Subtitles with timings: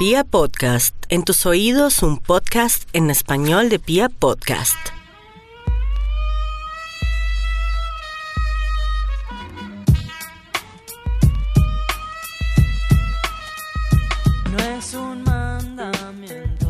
[0.00, 4.74] Pia Podcast, en tus oídos un podcast en español de Pia Podcast.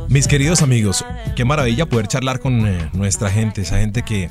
[0.09, 1.05] Mis queridos amigos,
[1.37, 4.29] qué maravilla poder charlar con eh, nuestra gente, esa gente que,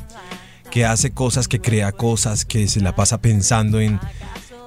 [0.69, 3.97] que hace cosas, que crea cosas, que se la pasa pensando en,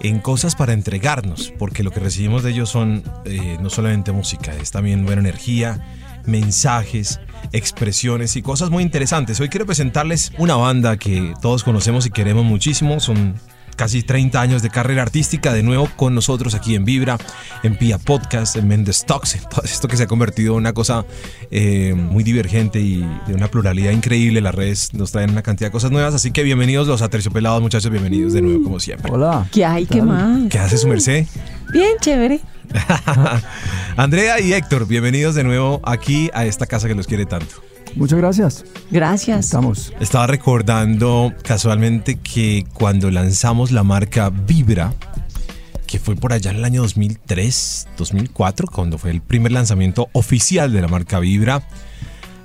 [0.03, 4.55] en cosas para entregarnos, porque lo que recibimos de ellos son eh, no solamente música,
[4.55, 5.81] es también buena energía,
[6.27, 7.21] mensajes,
[7.53, 9.39] expresiones y cosas muy interesantes.
[9.41, 13.35] Hoy quiero presentarles una banda que todos conocemos y queremos muchísimo, son
[13.82, 17.18] casi 30 años de carrera artística, de nuevo con nosotros aquí en Vibra,
[17.64, 20.72] en Pia Podcast, en Mendes Talks, en todo esto que se ha convertido en una
[20.72, 21.05] cosa
[21.50, 24.41] eh, muy divergente y de una pluralidad increíble.
[24.41, 27.91] Las redes nos traen una cantidad de cosas nuevas, así que bienvenidos los aterciopelados, muchachos,
[27.91, 29.11] bienvenidos de nuevo como siempre.
[29.11, 29.49] Hola.
[29.50, 29.85] ¿Qué hay?
[29.85, 30.49] ¿Qué más?
[30.49, 31.27] ¿Qué hace su merced?
[31.72, 32.39] Bien, chévere.
[33.97, 37.56] Andrea y Héctor, bienvenidos de nuevo aquí a esta casa que los quiere tanto.
[37.96, 38.64] Muchas gracias.
[38.90, 39.46] Gracias.
[39.46, 39.92] Estamos.
[40.00, 44.92] Estaba recordando casualmente que cuando lanzamos la marca Vibra,
[45.86, 50.72] que fue por allá en el año 2003, 2004, cuando fue el primer lanzamiento oficial
[50.72, 51.62] de la marca Vibra,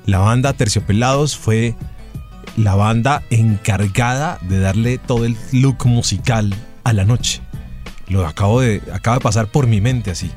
[0.05, 1.75] la banda Terciopelados fue
[2.57, 6.53] la banda encargada de darle todo el look musical
[6.83, 7.41] a la noche.
[8.09, 10.31] Lo acabo de, acaba de pasar por mi mente así.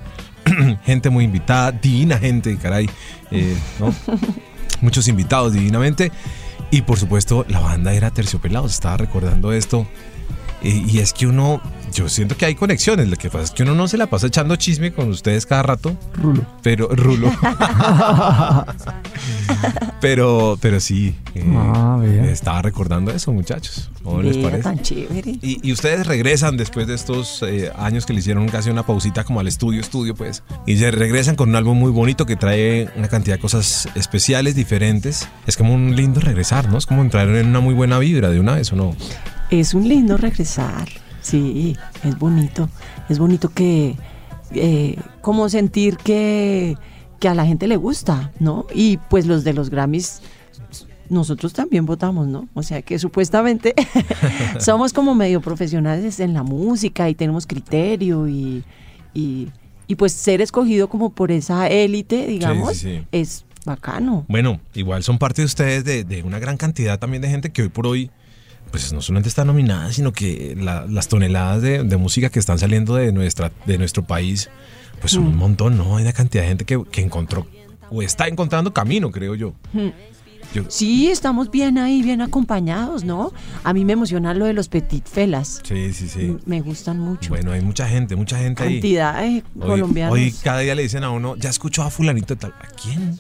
[0.85, 2.89] gente muy invitada, divina gente, caray.
[3.31, 3.95] eh, ¿no?
[4.81, 6.13] muchos invitados divinamente.
[6.71, 8.73] Y por supuesto, la banda era Terciopelados.
[8.73, 9.87] Estaba recordando esto.
[10.63, 11.61] Eh, y es que uno,
[11.95, 13.09] yo siento que hay conexiones.
[13.09, 15.63] Lo que pasa es que uno no se la pasa echando chisme con ustedes cada
[15.63, 15.97] rato.
[16.15, 16.43] Rulo.
[16.63, 17.31] Pero, Rulo.
[20.01, 21.15] pero, pero sí.
[21.35, 23.91] eh, Ah, estaba recordando eso, muchachos.
[24.03, 24.63] ¿Cómo les parece?
[24.63, 25.33] tan chévere.
[25.43, 29.25] Y, y ustedes regresan después de estos eh, años que le hicieron casi una pausita
[29.25, 30.43] como al estudio, estudio pues.
[30.67, 34.55] Y se regresan con un álbum muy bonito que trae una cantidad de cosas especiales,
[34.55, 35.29] diferentes.
[35.47, 36.79] Es como un lindo regresar, ¿no?
[36.79, 38.95] Es como entrar en una muy buena vibra de una vez, ¿o no?
[39.51, 40.89] Es un lindo regresar.
[41.21, 42.69] Sí, es bonito.
[43.09, 43.97] Es bonito que.
[44.53, 46.77] eh, como sentir que,
[47.19, 48.67] que a la gente le gusta, ¿no?
[48.75, 50.23] Y pues los de los Grammys.
[51.09, 52.49] Nosotros también votamos, ¿no?
[52.55, 53.75] O sea que supuestamente
[54.61, 58.63] somos como medio profesionales en la música y tenemos criterio y,
[59.13, 59.49] y,
[59.89, 63.07] y pues ser escogido como por esa élite, digamos, sí, sí.
[63.11, 64.25] es bacano.
[64.29, 67.63] Bueno, igual son parte de ustedes de, de una gran cantidad también de gente que
[67.63, 68.09] hoy por hoy,
[68.71, 72.59] pues no solamente está nominada, sino que la- las toneladas de, de música que están
[72.59, 74.49] saliendo de, nuestra, de nuestro país,
[75.01, 75.97] pues son un montón, ¿no?
[75.97, 77.47] Hay una cantidad de gente que, que encontró
[77.91, 79.55] o está encontrando camino, creo yo.
[80.53, 83.33] Yo- Sí, estamos bien ahí, bien acompañados, ¿no?
[83.63, 85.61] A mí me emociona lo de los petit felas.
[85.65, 86.37] Sí, sí, sí.
[86.45, 87.29] Me gustan mucho.
[87.31, 88.75] Bueno, hay mucha gente, mucha gente ahí.
[88.75, 90.13] Cantidad de Hoy, colombianos.
[90.15, 92.53] hoy cada día le dicen a uno, ya escuchó a fulanito tal.
[92.61, 93.17] ¿A quién?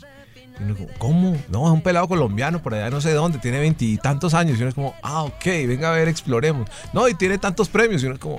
[0.60, 1.36] Y uno como, ¿Cómo?
[1.48, 4.58] No, es un pelado colombiano por allá no sé dónde, tiene veintitantos años.
[4.58, 6.68] Y uno es como, ah, ok, venga a ver, exploremos.
[6.92, 8.02] No, y tiene tantos premios.
[8.02, 8.38] Y uno es como,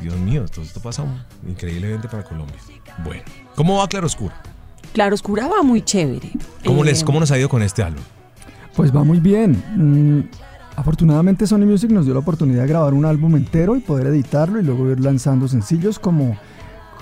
[0.00, 1.04] Dios mío, todo esto pasa
[1.48, 2.56] increíblemente para Colombia.
[3.04, 3.22] Bueno,
[3.54, 4.34] ¿cómo va Claroscura?
[4.92, 6.30] Claroscura va muy chévere.
[6.64, 8.02] ¿Cómo, Eh, les, ¿Cómo nos ha ido con este álbum?
[8.76, 9.62] Pues va muy bien.
[9.76, 10.28] Mm,
[10.76, 14.60] afortunadamente Sony Music nos dio la oportunidad de grabar un álbum entero y poder editarlo
[14.60, 16.36] y luego ir lanzando sencillos como,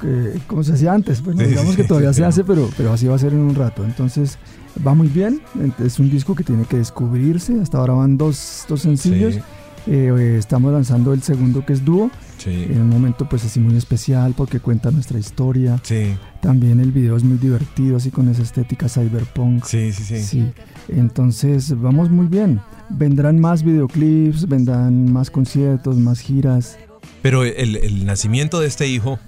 [0.04, 1.22] eh, como se hacía antes.
[1.22, 3.54] Bueno, Sí, digamos que todavía se hace, pero, pero así va a ser en un
[3.54, 3.84] rato.
[3.84, 4.38] Entonces
[4.86, 5.40] va muy bien.
[5.84, 7.60] Es un disco que tiene que descubrirse.
[7.60, 9.34] Hasta ahora van dos, dos sencillos.
[9.34, 9.40] Sí,
[9.88, 12.08] Eh, eh, estamos lanzando el segundo que es dúo.
[12.38, 15.80] sí, En un momento pues así muy especial porque cuenta nuestra historia.
[15.82, 19.64] sí, También el video es muy divertido, así con esa estética cyberpunk.
[19.64, 20.20] sí, sí, sí.
[20.22, 20.52] Sí,
[20.88, 22.60] entonces vamos muy bien.
[22.90, 26.78] Vendrán más videoclips, vendrán más conciertos, más giras.
[27.22, 29.18] Pero el, el nacimiento de este hijo,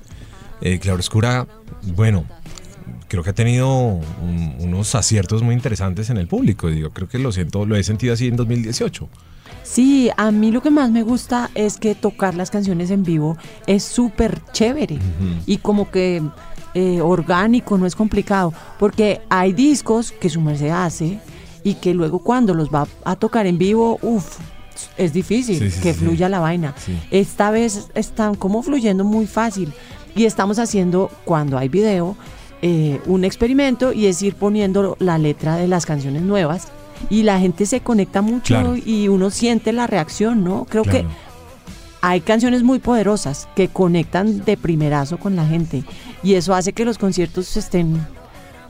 [0.64, 1.47] eh, Claroscura,
[1.94, 2.25] bueno,
[3.08, 6.69] creo que ha tenido un- unos aciertos muy interesantes en el público.
[6.69, 9.08] Digo, creo que lo siento, lo he sentido así en 2018.
[9.62, 13.36] Sí, a mí lo que más me gusta es que tocar las canciones en vivo
[13.66, 14.98] es súper chévere
[15.47, 16.22] y como que
[16.75, 21.20] eh, orgánico, no es complicado, porque hay discos que su merced hace
[21.62, 24.38] y que luego cuando los va a tocar en vivo, uff,
[24.99, 26.75] es difícil Sí, sí, que sí, fluya la vaina.
[27.10, 29.72] Esta vez están como fluyendo muy fácil
[30.14, 32.16] y estamos haciendo, cuando hay video,
[32.62, 36.69] eh, un experimento y es ir poniendo la letra de las canciones nuevas
[37.11, 38.76] y la gente se conecta mucho Claro.
[38.76, 40.64] y uno siente la reacción, ¿no?
[40.69, 41.00] Creo Claro.
[41.00, 41.05] que
[42.00, 45.84] hay canciones muy poderosas que conectan de primerazo con la gente
[46.22, 47.99] y eso hace que los conciertos estén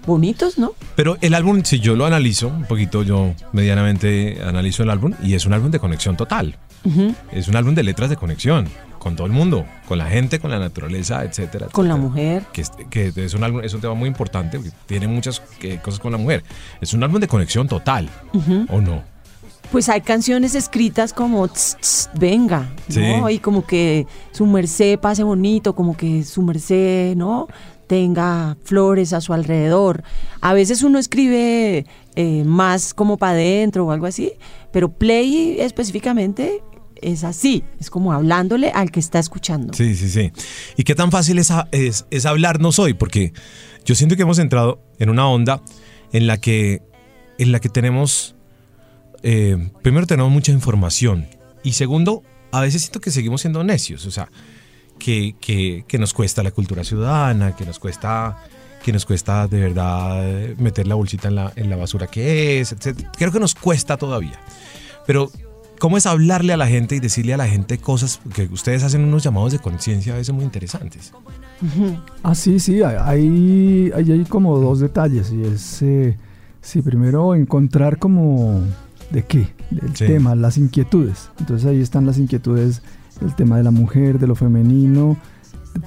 [0.06, 0.72] bonitos, ¿no?
[0.96, 5.34] Pero el álbum, si yo lo analizo un poquito, yo medianamente analizo el álbum y
[5.34, 6.56] es un álbum de conexión total.
[7.32, 8.68] Es un álbum de letras de conexión.
[9.04, 11.68] Con todo el mundo, con la gente, con la naturaleza, etcétera.
[11.70, 12.42] Con la mujer.
[12.52, 16.00] Que, es- que es, un es un tema muy importante, porque tiene muchas eh, cosas
[16.00, 16.42] con la mujer.
[16.80, 18.08] Es un álbum de conexión total,
[18.70, 19.02] ¿o no?
[19.70, 22.68] Pues hay canciones escritas como tss, tss, venga.
[23.30, 27.46] Y como que su merced pase bonito, como que su merced, ¿no?
[27.86, 30.02] Tenga flores a su alrededor.
[30.40, 31.84] A veces uno escribe
[32.16, 34.32] eh, más como para adentro o algo así,
[34.72, 36.62] pero play específicamente
[37.00, 39.74] es así, es como hablándole al que está escuchando.
[39.74, 40.32] Sí, sí, sí.
[40.76, 42.94] ¿Y qué tan fácil es, es, es hablarnos hoy?
[42.94, 43.32] Porque
[43.84, 45.62] yo siento que hemos entrado en una onda
[46.12, 46.82] en la que,
[47.38, 48.36] en la que tenemos,
[49.22, 51.26] eh, primero tenemos mucha información
[51.62, 54.30] y segundo, a veces siento que seguimos siendo necios, o sea,
[54.98, 58.36] que, que, que nos cuesta la cultura ciudadana, que nos cuesta
[58.84, 60.22] que nos cuesta de verdad
[60.58, 63.08] meter la bolsita en la, en la basura que es, etc.
[63.16, 64.38] Creo que nos cuesta todavía.
[65.06, 65.30] Pero,
[65.78, 68.20] ¿cómo es hablarle a la gente y decirle a la gente cosas?
[68.34, 71.12] Que ustedes hacen unos llamados de conciencia a veces muy interesantes.
[72.22, 72.96] Ah, sí, sí, hay,
[73.94, 76.16] hay, hay como dos detalles y es, eh,
[76.60, 78.60] sí, primero encontrar como
[79.10, 79.48] de qué,
[79.94, 80.06] Sí.
[80.06, 81.30] tema, las inquietudes.
[81.40, 82.82] Entonces ahí están las inquietudes,
[83.22, 85.16] el tema de la mujer, de lo femenino,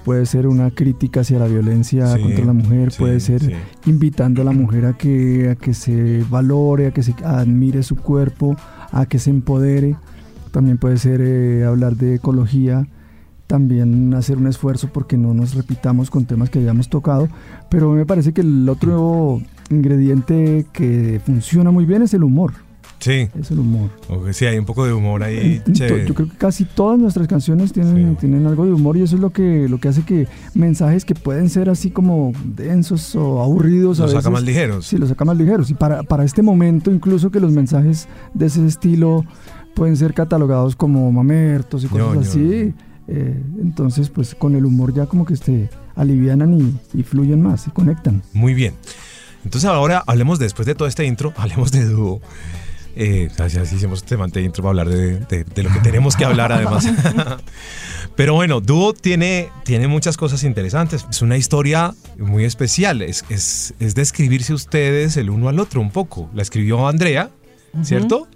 [0.04, 3.52] puede ser una crítica hacia la violencia Sí, contra la mujer, sí, puede ser sí.
[3.86, 7.96] invitando a la mujer a que, a que se valore, a que se admire su
[7.96, 8.56] cuerpo,
[8.92, 9.96] a que se empodere.
[10.52, 12.88] También puede ser eh, hablar de ecología,
[13.48, 17.28] también hacer un esfuerzo porque no nos repitamos con temas que hayamos tocado.
[17.70, 22.67] Pero me parece que el otro ingrediente que funciona muy bien es el humor.
[23.00, 23.92] Sí, Es el humor.
[24.10, 25.62] o que sí, hay un poco de humor ahí.
[25.72, 26.08] Chévere.
[26.08, 28.18] Yo creo que casi todas nuestras canciones tienen, Sí.
[28.22, 31.14] tienen algo de humor y eso es lo que, lo que hace que mensajes que
[31.14, 34.88] pueden ser así como densos o aburridos a Los veces, saca más ligeros.
[34.88, 35.70] Sí, los saca más ligeros.
[35.70, 39.24] Y para, para este momento, incluso que los mensajes de ese estilo
[39.76, 42.74] pueden ser catalogados como mamertos y cosas así.
[43.08, 47.68] eh, entonces, pues con el humor ya como que se alivianan y, y fluyen más
[47.68, 48.24] y conectan.
[48.34, 48.74] Muy bien.
[49.46, 52.22] Entonces ahora hablemos, después de todo este intro, hablemos de dúo.
[53.00, 56.16] Eh, así, así hicimos este mante intro para hablar de, de- de lo que tenemos
[56.16, 56.88] que hablar además.
[58.16, 61.06] Pero bueno, dúo tiene, tiene muchas cosas interesantes.
[61.10, 63.04] Es una historia muy especial.
[63.04, 66.30] Es, es, es describirse ustedes el uno al otro un poco.
[66.34, 67.30] La escribió Andrea,
[67.84, 68.28] ¿cierto?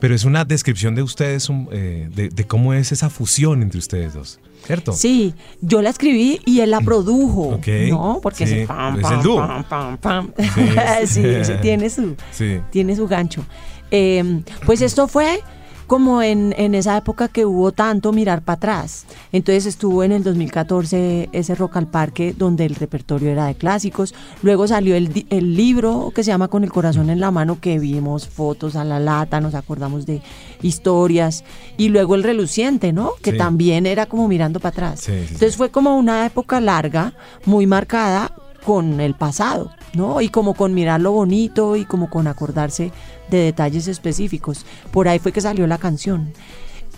[0.00, 4.14] Pero es una descripción de ustedes, eh, de, de cómo es esa fusión entre ustedes
[4.14, 4.92] dos, ¿cierto?
[4.92, 8.20] Sí, yo la escribí y él la produjo, Ok, ¿no?
[8.22, 9.36] Porque sí, pam, es pam, el dúo.
[9.46, 10.32] pam, pam, pam.
[10.38, 11.06] Sí.
[11.06, 12.60] sí, sí, tiene su, Sí.
[12.70, 13.44] tiene su gancho.
[13.90, 15.40] Eh, pues esto fue
[15.90, 19.06] como en, en esa época que hubo tanto mirar para atrás.
[19.32, 24.14] Entonces estuvo en el 2014 ese Rock al Parque donde el repertorio era de clásicos.
[24.42, 27.80] Luego salió el, el libro que se llama Con el corazón en la mano que
[27.80, 30.22] vimos fotos a la lata, nos acordamos de
[30.62, 31.42] historias.
[31.76, 33.14] Y luego el reluciente, ¿no?
[33.20, 33.38] Que Sí.
[33.38, 35.00] también era como mirando para atrás.
[35.00, 35.34] Sí, sí, sí.
[35.34, 37.14] Entonces fue como una época larga,
[37.46, 38.30] muy marcada
[38.64, 40.20] con el pasado, ¿no?
[40.20, 42.92] Y como con mirar lo bonito y como con acordarse
[43.30, 44.64] de detalles específicos.
[44.90, 46.32] Por ahí fue que salió la canción.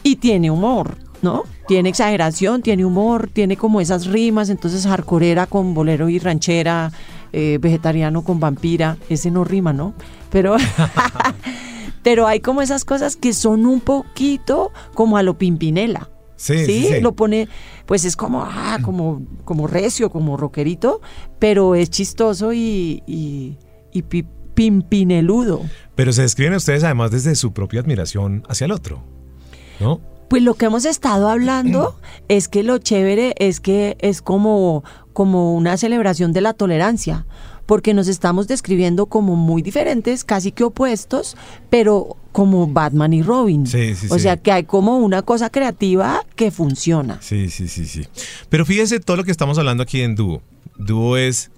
[0.03, 1.45] Y tiene humor, ¿no?
[1.69, 6.93] Tiene exageración, tiene humor, tiene como esas rimas, entonces hardcoreera con bolero y ranchera,
[7.33, 9.95] eh, vegetariano con vampira, ese no rima, ¿no?
[10.31, 10.57] Pero,
[12.03, 16.12] pero hay como esas cosas que son un poquito como a lo pimpinela.
[16.43, 17.01] Sí, sí, sí.
[17.01, 17.49] lo pone,
[17.87, 21.01] pues es como, ah, como, como recio, como rockerito,
[21.39, 23.59] pero es chistoso y, y,
[23.93, 25.63] y pi- pimpineludo.
[25.95, 29.03] Pero se describen ustedes además desde su propia admiración hacia el otro,
[29.81, 30.01] ¿no?
[30.29, 31.95] Pues lo que hemos estado hablando
[32.29, 34.83] es que lo chévere es que es como,
[35.13, 37.27] como una celebración de la tolerancia,
[37.67, 41.37] porque nos estamos describiendo como muy diferentes, casi que opuestos,
[41.71, 43.67] pero como Batman y Robin.
[43.67, 44.21] Sí, sí, o sí.
[44.21, 47.19] sea que hay como una cosa creativa que funciona.
[47.21, 48.07] Sí, sí, sí, sí.
[48.49, 50.43] Pero fíjese todo lo que estamos hablando aquí en dúo.
[50.79, 51.51] Dúo es,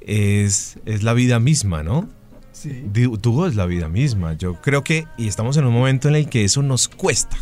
[0.00, 2.08] es, es la vida misma, ¿no?
[2.52, 2.84] Sí.
[2.92, 4.34] Dú- Dúo es la vida misma.
[4.34, 7.36] Yo creo que, y estamos en un momento en el que eso nos cuesta.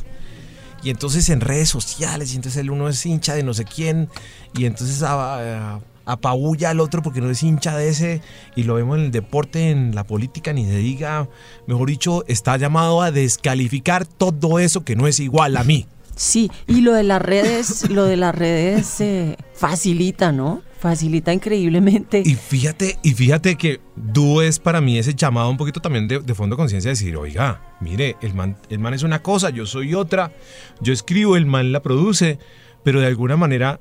[0.82, 4.08] Y entonces en redes sociales, y entonces el uno es hincha de no sé quién,
[4.56, 8.20] y entonces a- a- apabulla al otro porque no es hincha de ese,
[8.56, 11.28] y lo vemos en el deporte, en la política, ni se diga,
[11.66, 15.86] mejor dicho, está llamado a descalificar todo eso que no es igual a mí.
[16.16, 20.62] Sí, y lo de las redes, lo de las redes eh, facilita, ¿no?
[20.78, 22.22] Facilita increíblemente.
[22.24, 26.20] Y fíjate, y fíjate que dúo es para mí ese llamado un poquito también de,
[26.20, 29.50] de fondo de conciencia de decir, oiga, mire, el man, el man es una cosa,
[29.50, 30.32] yo soy otra,
[30.80, 32.38] yo escribo, el man la produce,
[32.82, 33.80] pero de alguna manera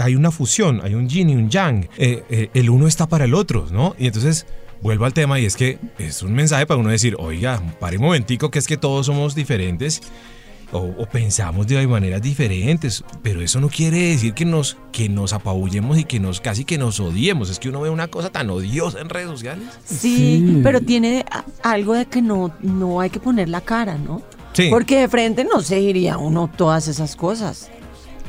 [0.00, 3.24] hay una fusión, hay un yin y un yang, Eh, eh, el uno está para
[3.24, 3.94] el otro, ¿no?
[3.98, 4.46] Y entonces
[4.82, 8.04] vuelvo al tema y es que es un mensaje para uno decir, oiga, pare un
[8.04, 10.02] momentico, que es que todos somos diferentes
[10.72, 15.32] o, o pensamos de maneras diferentes, pero eso no quiere decir que nos, que nos
[15.32, 17.48] apabullemos y que nos casi que nos odiemos.
[17.48, 19.68] Es que uno ve una cosa tan odiosa en redes sociales.
[19.84, 19.96] Sí,
[20.44, 20.60] Sí.
[20.64, 24.22] pero tiene a- algo de que no, no hay que poner la cara, ¿no?
[24.52, 24.66] Sí.
[24.70, 27.70] Porque de frente no se diría uno todas esas cosas.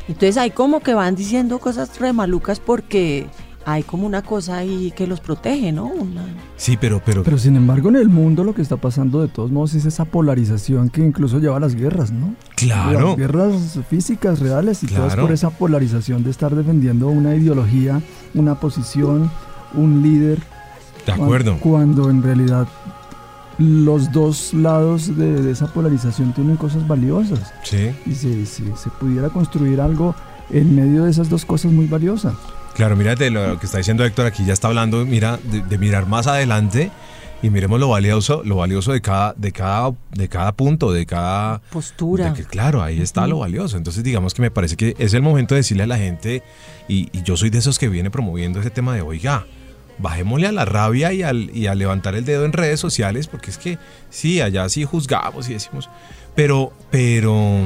[0.08, 3.28] Entonces hay como que van diciendo cosas re malucas porque
[3.68, 5.88] hay como una cosa ahí que los protege, ¿no?
[5.88, 6.24] Una-
[6.56, 9.50] Sí, pero, pero, Pero sin embargo en el mundo lo que está pasando de todos
[9.52, 12.36] modos es esa polarización que incluso lleva a las guerras, ¿no?
[12.56, 13.08] claro.
[13.10, 15.24] Las guerras físicas, reales y todas Claro.
[15.24, 18.02] por esa polarización de estar defendiendo una ideología,
[18.36, 19.32] una posición,
[19.74, 20.38] un líder.
[21.08, 21.58] De acuerdo.
[21.60, 22.68] Cuando, cuando en realidad
[23.58, 27.92] los dos lados de, de esa polarización tienen cosas valiosas Sí.
[28.06, 30.14] y se, se- se pudiera construir algo
[30.50, 32.34] en medio de esas dos cosas muy valiosas.
[32.76, 36.06] Claro, mírate lo que está diciendo Héctor aquí, ya está hablando, mira, de, de mirar
[36.08, 36.92] más adelante
[37.42, 41.62] y miremos lo valioso, lo valioso de cada, de cada, de cada punto, de cada
[41.72, 42.32] postura.
[42.32, 43.78] de que, claro, ahí está lo valioso.
[43.78, 46.44] Entonces, digamos que me parece que es el momento de decirle a la gente,
[46.88, 49.46] y, y yo soy de esos que viene promoviendo ese tema de, oiga,
[49.98, 53.52] bajémosle a la rabia y, al, y a levantar el dedo en redes sociales, porque
[53.52, 53.78] es que
[54.10, 55.90] sí, allá sí juzgamos y decimos,
[56.36, 57.62] pero, pero,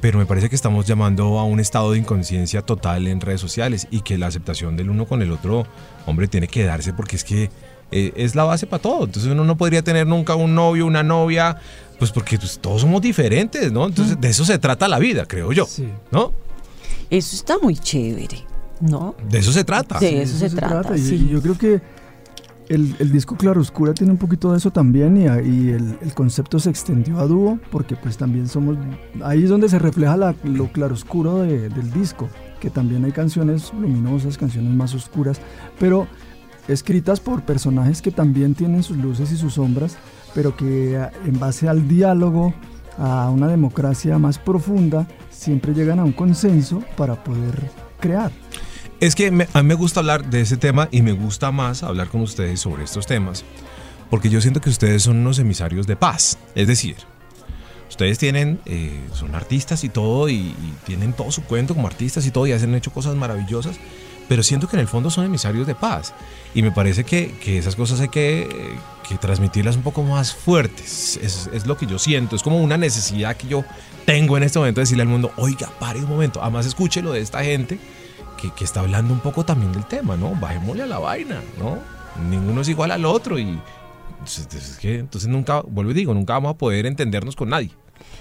[0.00, 3.88] pero me parece que estamos llamando a un estado de inconsciencia total en redes sociales
[3.90, 5.66] y que la aceptación del uno con el otro,
[6.06, 7.50] hombre, tiene que darse porque es que
[7.90, 9.04] eh, es la base para todo.
[9.04, 11.56] Entonces uno no podría tener nunca un novio, una novia,
[11.98, 13.86] pues porque pues, todos somos diferentes, ¿no?
[13.86, 15.88] Entonces de eso se trata la vida, creo yo, Sí.
[16.10, 16.32] ¿no?
[17.10, 18.44] Eso está muy chévere,
[18.80, 19.14] ¿no?
[19.28, 19.98] De eso se trata.
[19.98, 20.06] Sí.
[20.06, 21.14] De eso se trata, Y- sí.
[21.16, 21.80] Y yo creo que
[22.68, 25.24] el, el disco Claroscura tiene un poquito de eso también y,
[25.70, 28.76] el, el concepto se extendió a dúo porque pues también somos...
[29.24, 32.28] Ahí es donde se refleja la- lo claroscuro de- del disco,
[32.60, 35.40] que también hay canciones luminosas, canciones más oscuras,
[35.78, 36.06] pero
[36.68, 39.96] escritas por personajes que también tienen sus luces y sus sombras,
[40.34, 42.52] pero que en base al diálogo,
[42.98, 47.70] a una democracia más profunda, siempre llegan a un consenso para poder
[48.00, 48.30] crear.
[49.00, 51.82] Es que me- a mí me gusta hablar de ese tema y me gusta más
[51.82, 53.44] hablar con ustedes sobre estos temas,
[54.10, 56.36] porque yo siento que ustedes son unos emisarios de paz.
[56.56, 56.96] Es decir,
[57.88, 60.52] ustedes tienen, eh, son artistas y todo, y,
[60.84, 63.76] tienen todo su cuento como artistas y todo, y hacen hecho cosas maravillosas,
[64.28, 66.12] pero siento que en el fondo son emisarios de paz.
[66.52, 68.48] Y me parece que, que esas cosas hay que, eh,
[69.08, 71.20] que transmitirlas un poco más fuertes.
[71.22, 73.64] Es, es lo que yo siento, es como una necesidad que yo
[74.06, 77.20] tengo en este momento de decirle al mundo, oiga, pare un momento, además escúchelo de
[77.20, 77.78] esta gente
[78.40, 80.34] que, que está hablando un poco también del tema, ¿no?
[80.34, 81.78] Bajémosle a la vaina, ¿no?
[82.30, 83.58] Ninguno es igual al otro y
[84.18, 87.70] entonces, es que, entonces nunca, vuelvo y digo, nunca vamos a poder entendernos con nadie.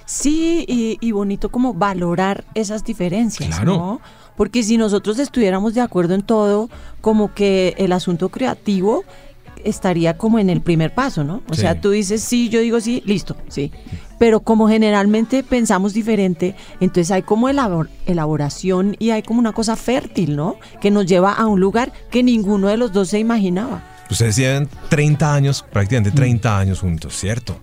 [0.05, 3.75] Sí, y, y bonito como valorar esas diferencias, Claro.
[3.77, 4.01] ¿no?
[4.35, 6.69] Porque si nosotros estuviéramos de acuerdo en todo,
[7.01, 9.03] como que el asunto creativo
[9.65, 11.41] estaría como en el primer paso, ¿no?
[11.49, 11.61] O Sí.
[11.61, 13.71] sea, tú dices sí, yo digo sí, listo, sí.
[14.19, 19.75] Pero como generalmente pensamos diferente, entonces hay como elabor- elaboración y hay como una cosa
[19.75, 20.55] fértil, ¿no?
[20.81, 23.83] Que nos lleva a un lugar que ninguno de los dos se imaginaba.
[24.09, 27.57] Ustedes llevan 30 años, prácticamente 30 años juntos, ¿cierto?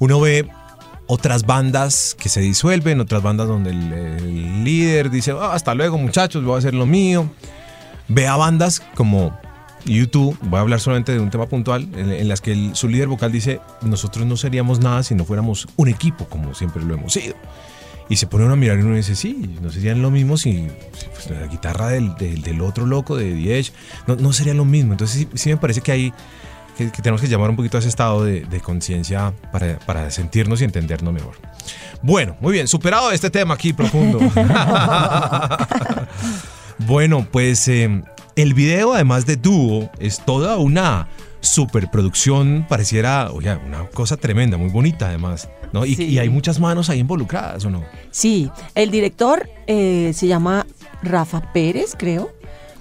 [0.00, 0.48] Uno ve
[1.06, 5.96] otras bandas que se disuelven, otras bandas donde el, el líder dice, "Ah, hasta luego
[5.96, 7.30] muchachos, voy a hacer lo mío.
[8.08, 9.38] Ve a bandas como
[9.88, 12.88] YouTube, voy a hablar solamente de un tema puntual, en, en las que el- su
[12.88, 16.94] líder vocal dice, nosotros no seríamos nada si no fuéramos un equipo, como siempre lo
[16.94, 17.34] hemos sido.
[18.10, 20.52] Y se pone uno a mirar y uno dice, sí, no serían lo mismo si,
[20.96, 23.72] si, pues, la guitarra del, del, del otro loco, de Diez,
[24.06, 24.92] no, no sería lo mismo.
[24.92, 26.12] Entonces sí, sí me parece que hay
[26.78, 30.10] que, que tenemos que llamar un poquito a ese estado de, de conciencia para, para
[30.10, 31.34] sentirnos y entendernos mejor.
[32.00, 34.20] Bueno, muy bien, superado este tema aquí profundo.
[36.78, 38.02] bueno, pues eh,
[38.42, 41.08] el video, además de dúo, es toda una
[41.40, 45.84] superproducción, pareciera, oye, una cosa tremenda, muy bonita además, ¿no?
[45.84, 46.04] Y, Sí.
[46.04, 47.82] y hay muchas manos ahí involucradas, ¿o no?
[48.10, 50.66] Sí, el director eh, se llama
[51.02, 52.30] Rafa Pérez, creo.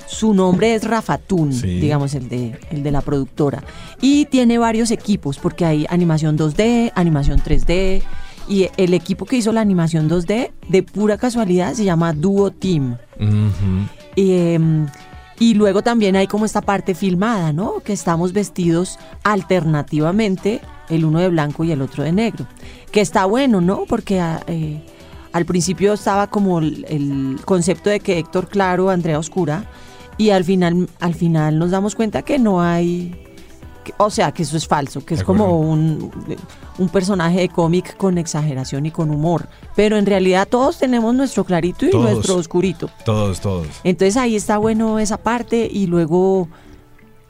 [0.08, 1.80] Su nombre es Rafa Tun, Sí.
[1.80, 3.64] digamos, el de, el de la productora.
[4.00, 8.02] Y tiene varios equipos, porque hay animación 2D, animación 3D.
[8.48, 12.96] Y el equipo que hizo la animación 2D, de pura casualidad, se llama Duo Team.
[14.16, 14.88] Y, em,
[15.40, 17.80] y luego también hay como esta parte filmada, ¿no?
[17.84, 22.48] Que estamos vestidos alternativamente, el uno de blanco y el otro de negro.
[22.92, 23.86] Que está bueno, ¿no?
[23.88, 24.82] Porque ah, eh,
[25.34, 29.66] al principio estaba como el, el concepto de que Héctor Claro, Andrea Oscura,
[30.18, 33.27] y al final, al final nos damos cuenta que no hay...
[33.98, 36.12] o sea, que eso es falso, que es como un,
[36.78, 39.48] un personaje de cómic con exageración y con humor.
[39.76, 42.12] Pero en realidad todos tenemos nuestro clarito y Todos.
[42.12, 42.90] nuestro oscurito.
[43.06, 43.68] Todos, todos.
[43.84, 46.48] Entonces ahí está bueno esa parte y luego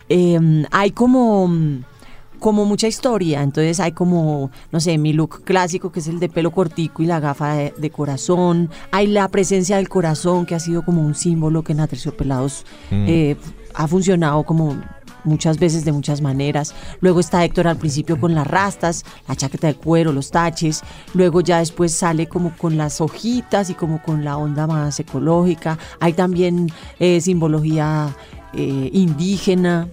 [0.09, 1.49] eh, hay como,
[2.39, 3.41] como mucha historia.
[3.43, 7.05] Entonces hay como, no sé, mi look clásico que es el de pelo cortico y
[7.05, 8.69] la gafa de, de corazón.
[8.91, 13.05] Hay la presencia del corazón que ha sido como un símbolo que en Aterciopelados Mm.
[13.07, 13.35] eh,
[13.73, 14.75] ha funcionado como
[15.27, 16.73] muchas veces de muchas maneras.
[17.01, 20.81] Luego está Héctor al principio con las rastas, la chaqueta de cuero, los taches.
[21.13, 25.77] Luego ya después sale como con las hojitas y como con la onda más ecológica.
[25.99, 28.15] Hay también eh, simbología
[28.53, 29.89] eh, indígena.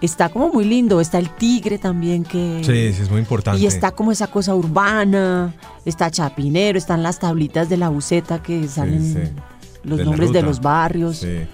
[0.00, 1.00] Está como muy lindo.
[1.00, 2.60] Está el tigre también que...
[2.64, 3.60] Sí, sí, es muy importante.
[3.60, 8.66] Y está como esa cosa urbana, está Chapinero, están las tablitas de la buceta que
[8.66, 9.20] salen sí.
[9.84, 11.18] los De nombres de los barrios.
[11.18, 11.46] Sí.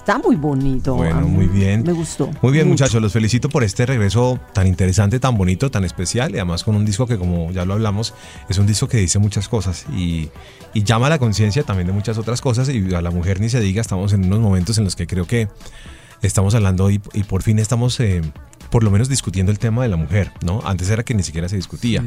[0.00, 0.94] Está muy bonito.
[0.94, 1.82] Bueno, muy bien.
[1.84, 2.30] Me gustó.
[2.40, 2.84] Muy bien, mucho.
[2.84, 6.74] muchachos, los felicito por este regreso tan interesante, tan bonito, tan especial y además con
[6.74, 8.14] un disco que, como ya lo hablamos,
[8.48, 10.30] es un disco que dice muchas cosas y,
[10.72, 13.50] y llama a la conciencia también de muchas otras cosas y a la mujer ni
[13.50, 15.48] se diga, estamos en unos momentos en los que creo que
[16.22, 18.00] estamos hablando y, y por fin estamos...
[18.00, 18.22] eh,
[18.70, 20.60] por lo menos discutiendo el tema de la mujer, ¿no?
[20.64, 22.04] Antes era que ni siquiera se discutía.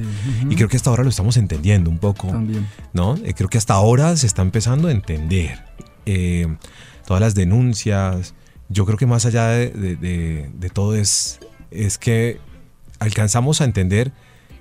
[0.50, 2.27] Y creo que hasta ahora lo estamos entendiendo un poco.
[2.29, 2.65] También.
[2.93, 3.17] ¿no?
[3.25, 5.62] Eh, creo que hasta ahora se está empezando a entender
[6.05, 6.47] eh,
[7.05, 8.33] todas las denuncias.
[8.69, 11.39] Yo creo que más allá de, de- de- de todo es,
[11.72, 12.39] es que
[13.00, 14.12] alcanzamos a entender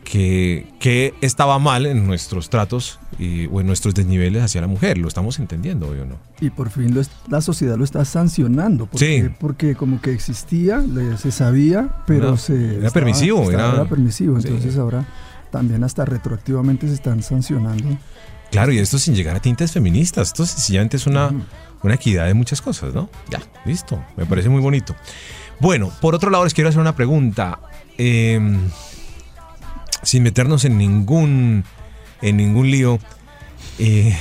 [0.05, 4.99] que, que estaba mal en nuestros tratos y, o en nuestros desniveles hacia la mujer.
[4.99, 6.19] Lo estamos entendiendo, ¿o no?
[6.41, 8.87] Y por fin lo la sociedad lo está sancionando.
[8.87, 9.35] Porque, Sí.
[9.39, 12.79] porque como que existía, le- se sabía, pero Era- se...
[12.79, 14.41] era permisivo, estaba- era- permisivo.
[14.41, 14.49] sí.
[14.49, 15.07] Entonces ahora
[15.53, 17.97] también hasta retroactivamente se están sancionando.
[18.51, 20.29] Claro, y esto sin llegar a tintes feministas.
[20.29, 21.31] Esto sencillamente es una,
[21.83, 23.09] una equidad de muchas cosas, ¿no?
[23.31, 24.03] Ya, listo.
[24.17, 24.95] Me parece muy bonito.
[25.61, 27.59] Bueno, por otro lado, les quiero hacer una pregunta.
[27.99, 28.41] Eh,
[30.03, 31.65] sin meternos en ningún,
[32.21, 32.99] en ningún lío.
[33.79, 34.17] eh,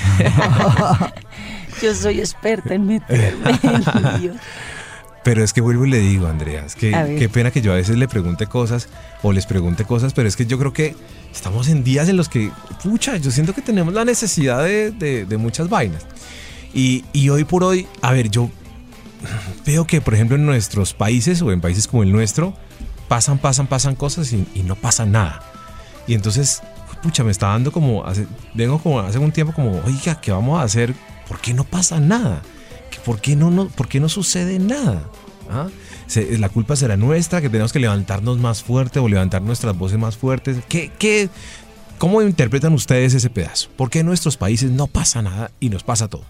[1.82, 4.38] Yo soy experta en meterme en líos.
[5.24, 7.76] pero es que vuelvo y le digo, Andrea, es que qué pena que yo a
[7.76, 8.90] veces le pregunte cosas
[9.24, 10.96] o les pregunte cosas, pero es que yo creo que
[11.32, 12.52] estamos en días en los que,
[12.84, 16.06] pucha, yo siento que tenemos la necesidad de, de- de muchas vainas.
[16.74, 18.50] Y, y hoy por hoy, a ver, yo
[19.66, 22.54] veo que, por ejemplo, en nuestros países o en países como el nuestro,
[23.08, 25.44] pasan, pasan, pasan cosas y, no pasa nada.
[26.08, 26.62] Y entonces,
[27.04, 28.04] pucha, me está dando como,
[28.54, 30.94] vengo como hace un tiempo como, oiga, ¿qué vamos a hacer?
[31.28, 32.42] ¿Por qué no pasa nada?
[32.90, 35.04] ¿Que ¿Por qué no, no, por qué no sucede nada?
[35.50, 35.68] ¿Ah?
[36.40, 40.18] La culpa será nuestra, que tenemos que levantarnos más fuerte o levantar nuestras voces más
[40.18, 40.58] fuertes.
[40.68, 41.30] ¿Qué, qué,
[41.98, 43.70] ¿Cómo interpretan ustedes ese pedazo?
[43.78, 46.24] ¿Por qué en nuestros países no pasa nada y nos pasa todo?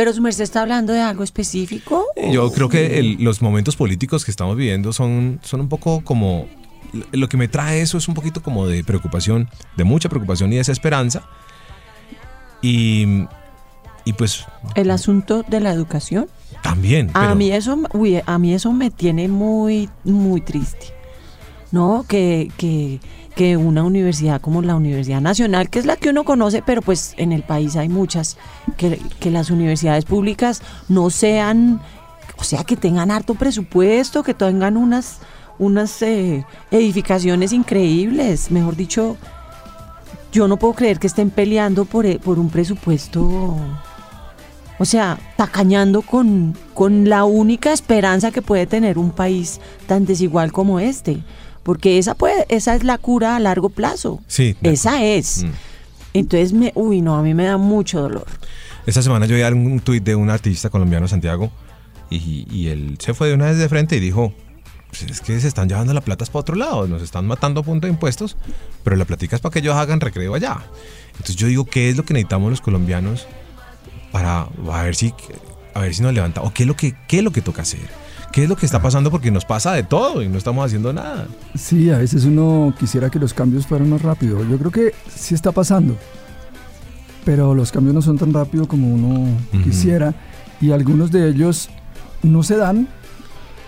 [0.00, 2.06] Pero su merced está hablando de algo específico.
[2.32, 6.46] Yo creo que el- los momentos políticos que estamos viviendo son, son un poco como...
[7.12, 10.56] Lo que me trae eso es un poquito como de preocupación, de mucha preocupación y
[10.56, 11.24] desesperanza.
[12.62, 13.26] Y,
[14.06, 16.28] y pues El asunto de la educación.
[16.62, 17.10] también.
[17.12, 20.94] A mí eso, uy, a mí eso me tiene muy, muy triste.
[21.72, 22.06] ¿No?
[22.08, 23.00] Que, que,
[23.34, 27.14] que una universidad como la Universidad Nacional, que es la que uno conoce, pero pues
[27.16, 28.36] en el país hay muchas,
[28.76, 31.80] que, que las universidades públicas no sean,
[32.38, 35.18] o sea, que tengan harto presupuesto, que tengan unas,
[35.58, 38.50] unas eh, edificaciones increíbles.
[38.50, 39.16] Mejor dicho,
[40.32, 43.56] yo no puedo creer que estén peleando por, eh, por un presupuesto
[44.80, 50.52] o sea, tacañando con, con la única esperanza que puede tener un país tan desigual
[50.52, 51.18] como este.
[51.62, 54.20] Porque esa, puede, esa es la cura a largo plazo.
[54.26, 54.56] Sí.
[54.62, 55.44] Esa es.
[55.44, 55.50] Mm.
[56.14, 58.26] Entonces, me, uy, no, a mí me da mucho dolor.
[58.86, 61.52] Esta semana yo vi un tuit de un artista colombiano, Santiago,
[62.08, 64.32] y, y él se fue de una vez de frente y dijo,
[64.88, 67.62] "Pues es que se están llevando la plata para otro lado, nos están matando a
[67.62, 68.36] punto de impuestos,
[68.82, 70.58] pero la platica es para que ellos hagan recreo allá.
[71.12, 73.28] Entonces yo digo, ¿qué es lo que necesitamos los colombianos
[74.10, 75.14] para a ver si,
[75.74, 76.40] a ver si nos levanta?
[76.40, 77.88] ¿O qué es, lo que, qué es lo que toca hacer?
[78.32, 79.10] ¿Qué es lo que está pasando?
[79.10, 81.26] Porque nos pasa de todo y no estamos haciendo nada.
[81.56, 84.44] Sí, a veces uno quisiera que los cambios fueran más rápido.
[84.44, 85.96] Yo creo que sí está pasando,
[87.24, 90.14] pero los cambios no son tan rápido como uno quisiera
[90.60, 91.70] y algunos de ellos
[92.22, 92.86] no se dan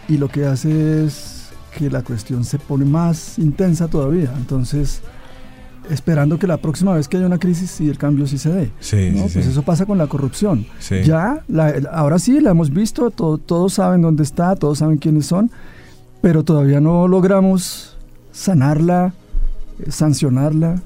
[0.08, 4.32] y lo que hace es que la cuestión se pone más intensa todavía.
[4.36, 5.00] Entonces,
[5.90, 8.70] esperando que la próxima vez que haya una crisis sí el cambio sí se dé.
[8.80, 9.26] Sí, ¿no?
[9.28, 9.50] sí, Pues sí.
[9.50, 10.66] eso pasa con la corrupción.
[10.78, 11.02] Sí.
[11.04, 15.26] Ya, la- ahora sí, la hemos visto, to- todos saben dónde está, todos saben quiénes
[15.26, 15.50] son,
[16.20, 17.96] pero todavía no logramos
[18.32, 19.12] sanarla,
[19.80, 20.80] eh, sancionarla,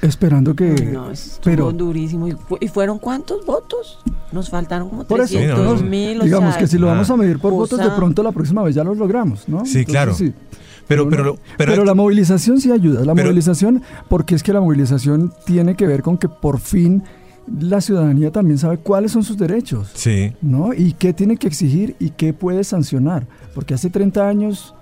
[0.00, 0.70] esperando que...
[0.92, 2.28] No, estuvo pero- durísimo.
[2.28, 3.98] ¿Y, fu- y fueron cuántos votos?
[4.32, 5.90] Nos faltaron como Por eso, 300 Sí, no, no.
[5.90, 6.20] mil.
[6.20, 8.22] o digamos sea, que si lo ah, vamos a medir por cosa- votos, de pronto
[8.22, 9.64] la próxima vez ya los logramos, ¿no?
[9.66, 10.14] Sí, claro.
[10.88, 14.52] Pero, no- pero, pero, Pero la movilización sí ayuda, la Pero- movilización, porque es que
[14.52, 17.02] la movilización tiene que ver con que por fin
[17.60, 19.90] la ciudadanía también sabe cuáles son sus derechos.
[19.94, 20.32] Sí.
[20.42, 20.74] ¿no?
[20.74, 23.26] Y qué tiene que exigir y qué puede sancionar.
[23.54, 24.74] Porque hace 30 años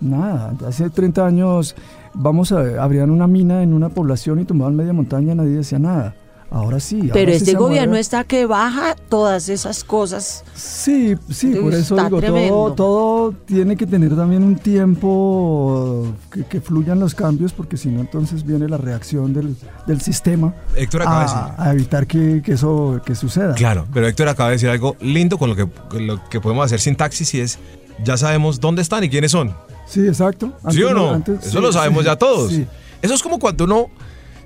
[0.00, 1.74] Nada, hace 30 años
[2.12, 6.14] vamos a abrían una mina en una población y tomaban media montaña, nadie decía nada.
[6.54, 7.10] Ahora sí.
[7.12, 8.00] Pero sí este gobierno mueve.
[8.00, 10.44] está que baja todas esas cosas.
[10.54, 16.60] Sí, sí, por eso digo, todo, todo tiene que tener también un tiempo que, que
[16.60, 21.18] fluyan los cambios, porque si no, entonces viene la reacción del, del sistema Héctor acaba
[21.18, 21.38] de decir.
[21.38, 23.54] a, a evitar que, que eso que suceda.
[23.54, 26.64] Claro, pero Héctor acaba de decir algo lindo con lo que, con lo que podemos
[26.66, 27.58] hacer sin taxis y es,
[28.04, 29.54] ya sabemos dónde están y quiénes son.
[29.88, 30.52] Sí, exacto.
[30.70, 31.10] ¿Sí o no?
[31.14, 32.50] antes- Eso sí, lo sabemos sí, ya todos.
[32.52, 32.64] sí.
[33.02, 33.88] Eso es como cuando uno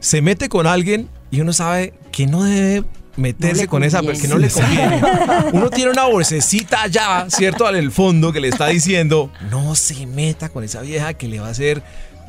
[0.01, 2.85] se mete con alguien y uno sabe que no debe
[3.17, 4.21] meterse No con esa conviene.
[4.21, 5.01] que no le conviene.
[5.53, 7.67] Uno tiene una bolsecita allá, ¿cierto?
[7.67, 11.41] Al el fondo que le está diciendo, no se meta con esa vieja que le
[11.41, 11.83] va a hacer,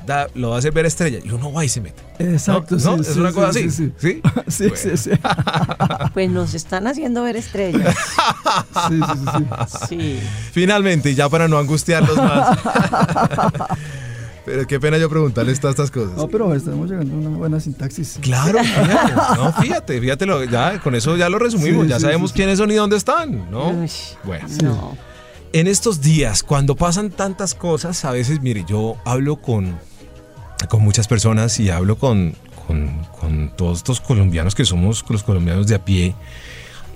[0.08, 1.19] da- lo va a hacer ver estrella.
[1.23, 2.01] Y uno va y se mete.
[2.17, 2.95] Exacto, ¿No?
[2.95, 3.01] sí.
[3.01, 3.71] Es sí, una sí, cosa sí, así.
[3.71, 4.21] Sí, ¿Sí?
[4.47, 4.75] sí, Bueno.
[4.82, 5.10] sí, sí.
[6.15, 7.95] Pues nos están haciendo ver estrellas.
[8.89, 9.45] Sí, sí, sí,
[9.88, 9.88] sí.
[9.89, 10.19] Sí.
[10.53, 12.58] Finalmente, ya para no angustiarlos más.
[14.45, 16.15] Pero qué pena yo preguntarles todas estas cosas.
[16.17, 18.17] No, pero estamos llegando a una buena sintaxis.
[18.21, 22.02] Claro, fíjate, no, fíjate, fíjate, lo- ya con eso ya lo resumimos, Sí, ya sí,
[22.04, 22.38] sabemos sí, sí.
[22.38, 23.69] quiénes son y dónde están, ¿no?
[23.69, 23.89] Uy,
[24.23, 24.97] Bueno, No.
[25.54, 29.78] en estos días, cuando pasan tantas cosas, a veces, mire, yo hablo con,
[30.69, 32.34] con muchas personas y hablo con,
[32.67, 36.15] con, con todos estos colombianos que somos los colombianos de a pie.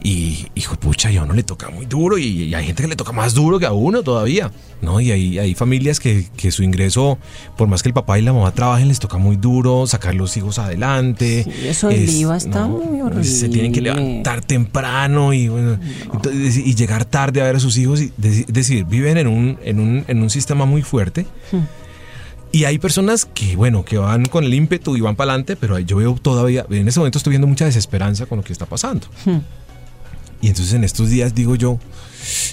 [0.06, 2.90] Y, hijo, pucha, y a uno le toca muy duro y, y hay gente que
[2.90, 5.00] le toca más duro que a uno todavía, ¿no?
[5.00, 7.18] Y hay, hay familias que, que su ingreso,
[7.56, 10.36] por más que el papá y la mamá trabajen, les toca muy duro sacar los
[10.36, 11.46] hijos adelante.
[11.46, 14.02] Sí, eso del IVA está muy Se tienen que horrible.
[14.02, 15.80] levantar temprano y, bueno,
[16.12, 18.02] entonces, y llegar tarde a ver a sus hijos.
[18.02, 21.26] Y es decir, viven en un, en un, en un sistema muy fuerte.
[22.52, 25.80] Y hay personas que, bueno, que van con el ímpetu y van para adelante, pero
[25.80, 29.08] yo veo todavía, en este momento estoy viendo mucha desesperanza con lo que está pasando.
[29.26, 29.40] Hmm.
[30.44, 31.80] Y entonces en estos días digo yo,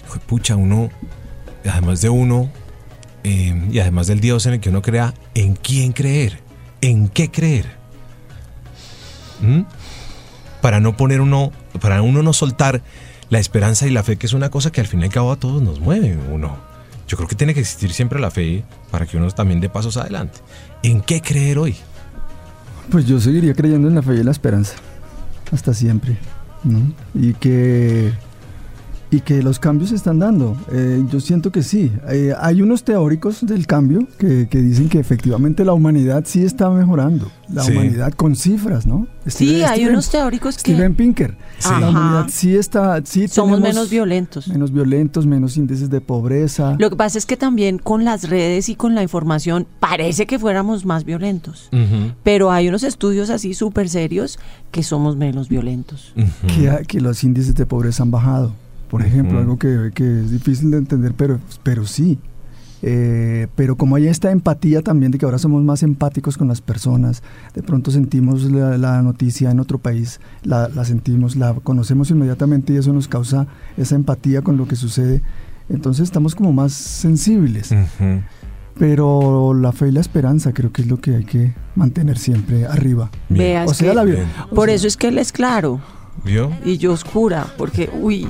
[0.06, 0.90] "Hijo de pucha, uno,
[1.68, 2.48] además de uno,
[3.24, 6.38] eh, y además del Dios en el que uno crea, ¿en quién creer?
[6.82, 7.66] ¿En qué creer?
[9.40, 9.62] ¿Mm?
[10.62, 11.50] Para no poner uno,
[11.80, 12.80] para uno no soltar
[13.28, 15.32] la esperanza y la fe, que es una cosa que al fin y al cabo
[15.32, 16.58] a todos nos mueve, uno.
[17.08, 19.96] Yo creo que tiene que existir siempre la fe para que uno también dé pasos
[19.96, 20.38] adelante.
[20.84, 21.74] ¿En qué creer hoy?
[22.88, 24.76] Pues yo seguiría creyendo en la fe y la esperanza.
[25.50, 26.16] Hasta siempre.
[26.64, 26.92] ¿No?
[27.14, 28.12] Y que.
[29.12, 30.56] Y que los cambios se están dando.
[30.70, 31.90] Eh, yo siento que sí.
[32.08, 36.70] Eh, hay unos teóricos del cambio que, que dicen que efectivamente la humanidad sí está
[36.70, 37.28] mejorando.
[37.52, 37.72] La Sí.
[37.72, 39.08] humanidad con cifras, ¿no?
[39.26, 41.36] Sí, Steven- hay Steven- unos teóricos que Steven Pinker.
[41.58, 41.70] Sí.
[41.80, 43.00] La humanidad sí está.
[43.04, 44.46] Sí somos menos violentos.
[44.46, 46.76] Menos violentos, menos índices de pobreza.
[46.78, 50.38] Lo que pasa es que también con las redes y con la información parece que
[50.38, 51.68] fuéramos más violentos.
[52.22, 54.38] Pero hay unos estudios así súper serios
[54.70, 56.14] que somos menos violentos.
[56.46, 58.54] que, que los índices de pobreza han bajado,
[58.90, 62.18] por ejemplo, algo que, que es difícil de entender, pero, pero sí.
[62.82, 66.60] Eh, pero como hay esta empatía también de que ahora somos más empáticos con las
[66.60, 67.22] personas,
[67.54, 72.72] de pronto sentimos la, la noticia en otro país, la, la sentimos, la conocemos inmediatamente
[72.72, 75.22] y eso nos causa esa empatía con lo que sucede.
[75.68, 77.70] Entonces estamos como más sensibles.
[77.70, 78.22] Ujú.
[78.78, 82.64] Pero la fe y la esperanza creo que es lo que hay que mantener siempre
[82.66, 83.10] arriba.
[83.28, 83.44] Bien.
[83.44, 85.80] Vea, O sea, la o por sea, eso es que él es claro
[86.24, 86.52] ¿Vio?
[86.64, 88.26] y yo oscura, porque, uy,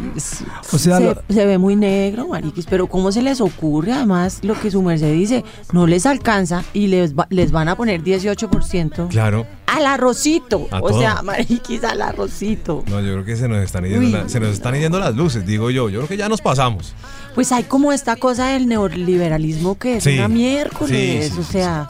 [0.73, 3.93] O sea, se, lo- se ve muy negro, mariquis, pero ¿cómo se les ocurre?
[3.93, 7.77] Además, lo que su merced dice, no les alcanza y les, va- les van a
[7.77, 9.47] poner 18% Claro.
[9.67, 10.69] al arrocito.
[10.71, 11.01] A o todo.
[11.01, 12.85] sea, mariquis, al arrocito.
[12.89, 14.13] No, yo creo que se nos están yendo, Uy.
[14.13, 15.89] la- se nos están yendo las luces, digo yo.
[15.89, 16.95] Yo creo que ya nos pasamos.
[17.35, 20.15] Pues hay como esta cosa del neoliberalismo que es Sí.
[20.19, 21.89] una miércoles, Sí, sí, o sea,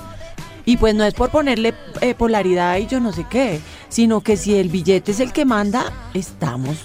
[0.70, 4.36] y pues no es por ponerle eh, polaridad y yo no sé qué, sino que
[4.36, 6.84] si el billete es el que manda, estamos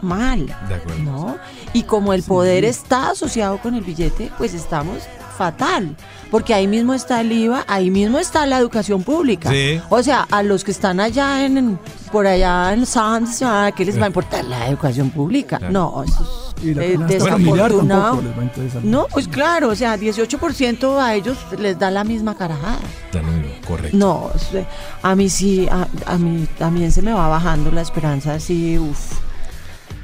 [0.00, 1.02] mal, De acuerdo.
[1.02, 1.36] ¿no?
[1.74, 5.02] Y como el poder está asociado con el billete, pues estamos
[5.36, 5.96] fatal,
[6.30, 9.50] porque ahí mismo está el IVA, ahí mismo está la educación pública.
[9.50, 9.80] Sí.
[9.90, 11.78] O sea, a los que están allá en, en-
[12.10, 15.58] por allá en Sands, ¿a ¿qué les va a importar la educación pública?
[15.58, 15.72] Claro.
[15.72, 18.22] No, eso es eh, desafortunado.
[18.82, 22.78] No, pues claro, o sea, 18% a ellos les da la misma carajada.
[23.66, 23.96] Correcto.
[23.96, 24.64] No, eh,
[25.02, 29.18] a mí sí, a, a mí también se me va bajando la esperanza, así, uff.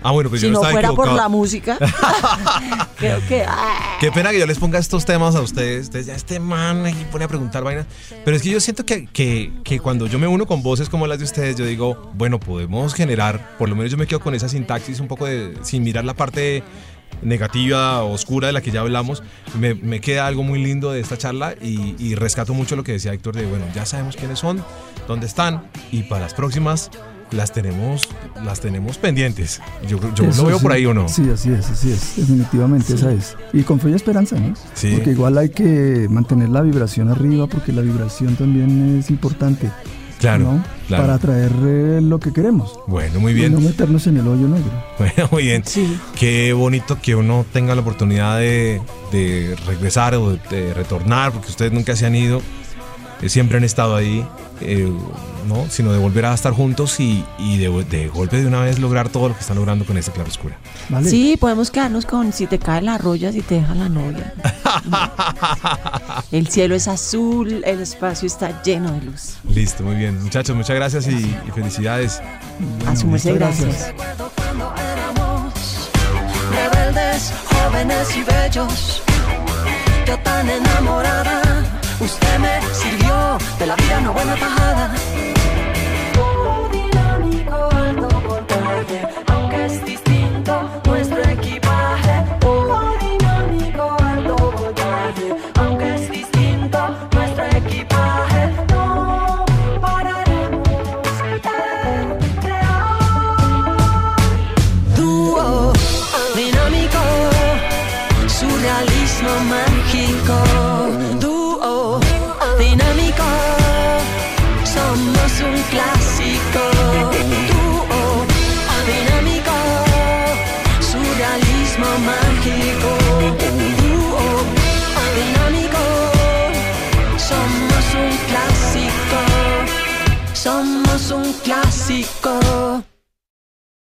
[0.03, 1.79] Ah, bueno, pues si yo no estaba fuera por la música,
[2.97, 3.45] creo que...
[3.47, 5.85] ah, Qué pena que yo les ponga estos temas a ustedes.
[5.85, 7.87] Ustedes ya este man aquí pone a preguntar vainas.
[8.25, 11.07] Pero es que yo siento que, que, que cuando yo me uno con voces como
[11.07, 14.35] las de ustedes, yo digo, bueno, podemos generar, por lo menos yo me quedo con
[14.35, 16.63] esa sintaxis un poco de, sin mirar la parte
[17.21, 19.23] negativa, oscura de la que ya hablamos,
[19.59, 22.93] me, me queda algo muy lindo de esta charla y, y rescato mucho lo que
[22.93, 24.65] decía Héctor de, bueno, ya sabemos quiénes son,
[25.07, 26.91] dónde están y para las próximas
[27.33, 28.09] las tenemos,
[28.45, 29.61] las tenemos pendientes.
[29.89, 30.63] Yo, yo Eso lo veo sí.
[30.63, 31.09] por ahí o no.
[31.09, 32.17] Sí, así es, así es.
[32.17, 33.37] Definitivamente esa es.
[33.53, 34.55] Y con fe y esperanza, ¿no?
[34.75, 34.93] Sí.
[34.95, 39.71] Porque igual hay que mantener la vibración arriba porque la vibración también es importante.
[40.21, 40.65] Claro, ¿no?
[40.87, 41.03] claro.
[41.03, 42.79] Para atraer eh, lo que queremos.
[42.87, 43.53] Bueno, muy Y bien.
[43.55, 44.71] no meternos en el hoyo negro.
[44.99, 45.63] Bueno, muy bien.
[45.67, 45.99] Sí.
[46.17, 51.49] Qué bonito que uno tenga la oportunidad de, de regresar o de, de retornar, porque
[51.49, 52.41] ustedes nunca se han ido,
[53.23, 54.27] eh, siempre han estado ahí,
[54.61, 54.93] eh,
[55.49, 55.67] ¿no?
[55.71, 59.09] Sino de volver a estar juntos y, y de, de golpe de una vez lograr
[59.09, 60.59] todo lo que están logrando con esta claroscura.
[60.89, 61.09] ¿Vale?
[61.09, 64.35] Sí, podemos quedarnos con si te cae la roya, si te deja la novia.
[66.33, 69.35] El cielo es azul, el espacio está lleno de luz.
[69.49, 70.23] Listo, muy bien.
[70.23, 72.21] Muchachos, muchas gracias y, y felicidades.
[72.87, 73.67] A su merced, gracias.
[73.69, 73.89] gracias.
[73.89, 75.53] Recuerdo cuando éramos
[76.51, 79.03] rebeldes, jóvenes y bellos.
[80.07, 81.43] Yo tan enamorada,
[82.01, 84.95] usted me sirvió de la vida una buena tajada.